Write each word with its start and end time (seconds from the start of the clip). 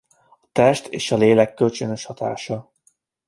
A 0.41 0.47
test 0.51 0.87
és 0.87 1.11
a 1.11 1.17
lélek 1.17 1.53
kölcsönös 1.53 2.05
hatása. 2.05 2.71